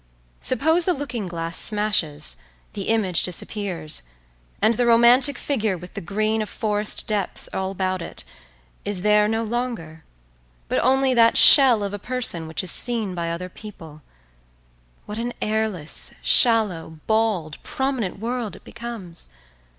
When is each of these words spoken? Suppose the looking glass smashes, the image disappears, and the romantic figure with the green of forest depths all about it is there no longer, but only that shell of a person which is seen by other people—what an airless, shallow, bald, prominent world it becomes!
Suppose 0.39 0.85
the 0.85 0.95
looking 0.95 1.27
glass 1.27 1.59
smashes, 1.59 2.37
the 2.73 2.87
image 2.89 3.21
disappears, 3.21 4.01
and 4.59 4.73
the 4.73 4.87
romantic 4.87 5.37
figure 5.37 5.77
with 5.77 5.93
the 5.93 6.01
green 6.01 6.41
of 6.41 6.49
forest 6.49 7.05
depths 7.05 7.47
all 7.53 7.69
about 7.69 8.01
it 8.01 8.23
is 8.83 9.03
there 9.03 9.27
no 9.27 9.43
longer, 9.43 10.03
but 10.67 10.79
only 10.79 11.13
that 11.13 11.37
shell 11.37 11.83
of 11.83 11.93
a 11.93 11.99
person 11.99 12.47
which 12.47 12.63
is 12.63 12.71
seen 12.71 13.13
by 13.13 13.29
other 13.29 13.47
people—what 13.47 15.19
an 15.19 15.33
airless, 15.39 16.15
shallow, 16.23 16.99
bald, 17.05 17.61
prominent 17.61 18.17
world 18.17 18.55
it 18.55 18.63
becomes! 18.63 19.29